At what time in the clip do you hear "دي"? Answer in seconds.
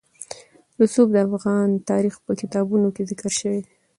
3.65-3.73